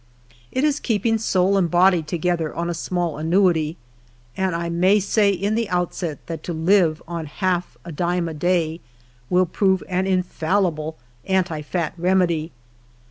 [0.51, 3.77] It is keep ing soul and bodv together on a small annuity,
[4.35, 8.33] and I mav say in the outset that to live on half a dime a
[8.33, 8.81] day
[9.29, 12.51] will prove an infallible "anti fat" remedy.